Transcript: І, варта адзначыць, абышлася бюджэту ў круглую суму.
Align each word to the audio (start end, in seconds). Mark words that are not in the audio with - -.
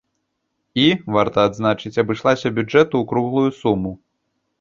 І, 0.83 0.85
варта 1.17 1.43
адзначыць, 1.49 1.91
абышлася 2.03 2.53
бюджэту 2.61 2.87
ў 2.99 3.03
круглую 3.13 3.49
суму. 3.61 3.93